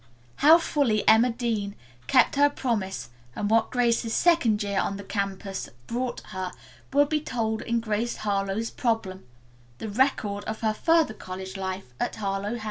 [0.37, 1.75] How fully Emma Dean
[2.07, 6.51] kept her promise and what Grace's second year on the campus brought her
[6.91, 9.27] will be told in "Grace Harlowe's Problem,"
[9.77, 12.59] the record of her further college life at Harlowe House.